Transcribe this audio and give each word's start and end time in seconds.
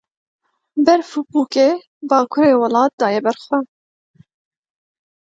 Berf 0.85 1.09
û 1.19 1.21
pûkê 1.31 1.69
bakurê 2.09 2.53
welêt 2.61 2.93
daye 3.01 3.19
ber 3.25 3.37
xwe. 3.43 3.59